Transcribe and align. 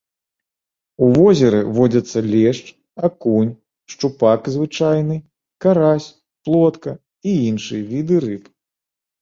У 1.07 1.09
возеры 1.17 1.59
водзяцца 1.77 2.19
лешч, 2.33 2.65
акунь, 3.09 3.51
шчупак 3.95 4.41
звычайны, 4.55 5.17
карась, 5.67 6.09
плотка 6.49 6.91
і 7.31 7.39
іншыя 7.51 7.83
віды 7.93 8.15
рыб. 8.27 8.43